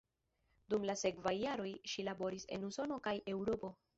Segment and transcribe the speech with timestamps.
[0.73, 3.73] Dum la sekvaj jaroj ŝi laboris en Usono kaj Eŭropo.